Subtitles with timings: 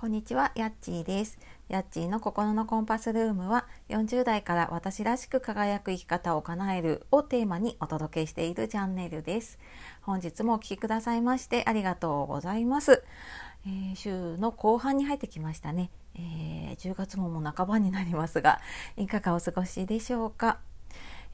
[0.00, 1.40] こんにちは、やっちーです。
[1.68, 9.58] やっちーの心のコンパスルームは40代から私らしく輝く生き方を叶えるをテーマにお届けしているチャンネルです。
[10.02, 13.02] 本日もお聴きくださいましてありがとうございます。
[13.66, 18.60] えー、週の後半に入ってきましたね、えー、10月ももう半ばになりますが、
[18.96, 20.60] いかがお過ごしでしょうか？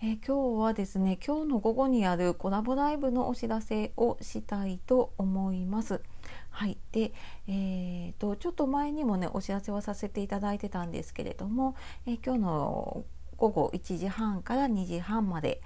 [0.02, 6.02] え、今日はですね今日の午後にあるコラボライブのお知らせをしたいと思います。
[6.50, 7.12] はい、で、
[7.48, 11.74] えーと、ちょっと前にもねお知らせはさせていただいてたんですけれども、
[12.06, 13.04] え、今日の
[13.36, 15.60] 午後1時半から2時半まで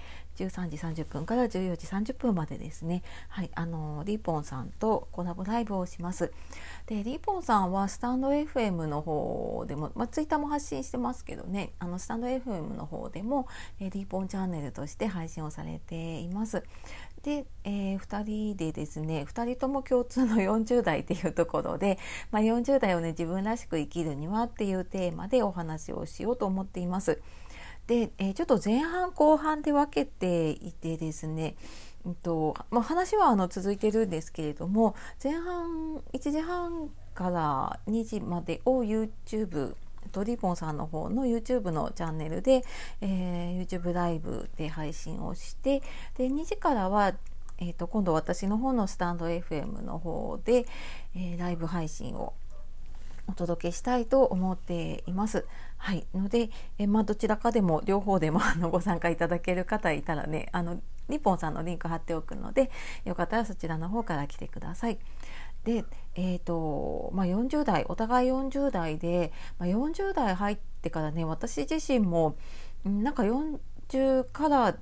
[0.45, 6.33] 13時30分から14時30分までですね、はい、あのリーポンさんとコラボライブをします。
[6.87, 13.49] でリーポンさんはスタンド FM の方でも、まあ、ツイッターも発信してますけどねあのスタンド FM の方でも、
[13.81, 16.63] えリーポンチャンネルとして配信をされています。
[17.23, 21.99] で、えー、2人でですね2人とも共通の40代っていうところで、
[22.31, 27.21] まあ、40代をね自分らしく生きるにはっていうテーマでお話をしようと思っています。
[27.89, 31.57] で、えー、ちょっと前半後半で分けていてですね、
[32.05, 39.75] うんとまあ、話はあの続いてるんですけれども前半1時半から2時までを YouTube
[40.13, 42.63] トリポンさんの方の YouTube のチャンネルで、
[43.01, 45.83] えー、YouTube ライブで配信をして
[46.17, 47.15] で2時からは、
[47.59, 50.67] えーと、今度私の方のスタンド FM の方で、
[51.17, 52.35] えー、ライブ配信を
[53.29, 55.47] お届けしたいと思っています。
[55.77, 62.71] はい、ので、えまあ、どちらかでも両方でもあのご参加いただける方いたらねあのニポンさんのリンク貼っておくので
[63.05, 64.99] よかったらそちらの方から来てください。
[65.65, 65.85] で、
[66.15, 72.37] えーとまあ、40代お互い40代で、まあ、40代入ってからね私自身も
[72.85, 74.77] なんか40から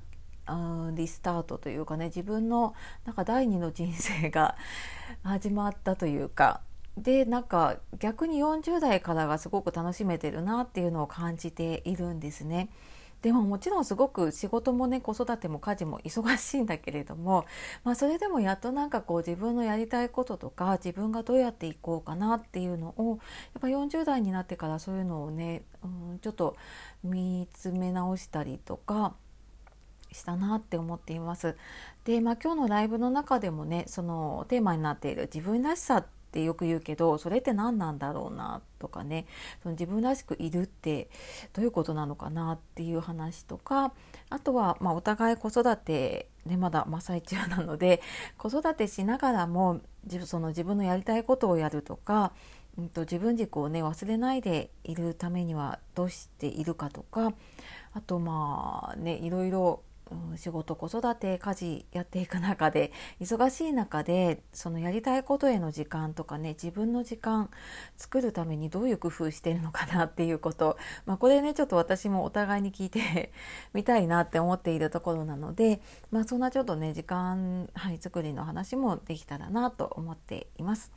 [0.93, 2.73] リスタートというかね自分の
[3.05, 4.55] なんか第二の人生が
[5.23, 6.61] 始まったというか
[6.97, 12.69] でなんか逆に40代からがすごく楽しめてるなっていうのを感じているんですね。
[13.21, 17.45] でももちろんすごく仕事もね子育ても家事も忙しいんだけれども、
[17.83, 23.19] まあ、それでもやっとなんかこう自分のやりたいこととか自分がどうやっていこうかなっていうのを
[23.53, 26.55] やっぱ40代になってからそういうのをね、うん、ちょっと
[27.03, 29.15] 見つめ直したりとか
[30.11, 31.57] したなって思っています。
[32.05, 36.05] で、まあ、今日のライブの中でもねそのテーマになっている自分らしさっ
[36.37, 39.25] てよく言うけどそれって何なんだろうなとかね。
[39.63, 41.09] その自分らしくいるって
[41.53, 43.91] どういうことなのかなっていう話とか。
[44.29, 48.01] あとは、まあ、お互い子育て、ね、まだ真っ最中なので
[48.37, 49.79] 子育てしながらも
[50.25, 52.33] その自分のやりたいことをやるとか、
[52.77, 57.33] うんと、自分軸をね忘れないでいるためにはどうしているかとか。
[57.93, 59.81] あとまあねいろいろ
[60.35, 67.49] 仕事子育て家事やっていく中で 忙しい中でそのやりたいことへの時間とかね自分の時間
[67.97, 73.31] 作るためにどういう工夫してるのかなっていうこと、まあ、これねちょっと私もお互いに聞いて
[73.73, 75.81] みたいなって思っているところなので、
[76.11, 80.91] まあ、そんなちょっとね時間、はい、作りの話もできたらなと思っています。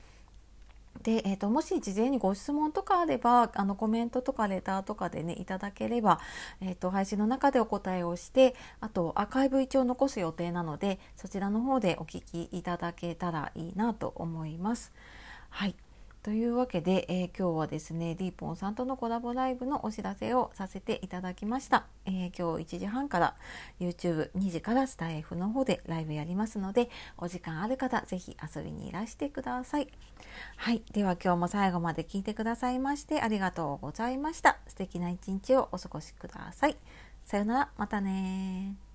[1.03, 6.21] で、えーと、もし事前にご質問とかあればあのコメントとかレターとかでねいただければ、
[6.61, 14.93] えーと、配信の中でお答えをしてあとアーカイブ一応残す予定なのでそちらの方でお聞きいただけたらいいなと思います。
[15.49, 15.75] はい
[16.23, 23.37] というわけで、えー、今日はですねディーポンさんとのコラボライブのお知らせをさせていただきました、えー、今日1時半から
[23.81, 29.89] YouTube2 時からスタイフの方でライブやりますのでお時間ある方ぜひ遊びにいらしてください。
[30.57, 30.83] はい。
[30.93, 34.59] では今日も最後まで聞いてくださいましてありがとうございました。
[34.69, 36.77] 素敵な一日をお過ごしください。
[37.25, 37.69] さよなら。
[37.79, 38.90] またね